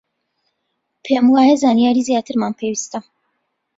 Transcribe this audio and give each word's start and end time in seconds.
پێم 1.03 1.25
وایە 1.33 1.55
زانیاریی 1.63 2.07
زیاترمان 2.09 2.53
پێویستە. 2.59 2.99